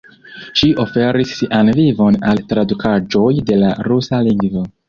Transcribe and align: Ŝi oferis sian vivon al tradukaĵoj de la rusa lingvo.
Ŝi 0.61 0.69
oferis 0.83 1.33
sian 1.41 1.69
vivon 1.81 2.19
al 2.31 2.43
tradukaĵoj 2.55 3.31
de 3.51 3.63
la 3.65 3.73
rusa 3.91 4.27
lingvo. 4.31 4.69